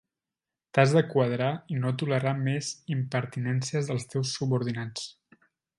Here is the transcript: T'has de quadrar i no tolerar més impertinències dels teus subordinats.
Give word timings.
T'has 0.77 0.93
de 0.99 1.03
quadrar 1.09 1.49
i 1.75 1.77
no 1.85 1.91
tolerar 2.03 2.33
més 2.49 2.71
impertinències 2.99 3.91
dels 3.93 4.13
teus 4.15 4.37
subordinats. 4.41 5.11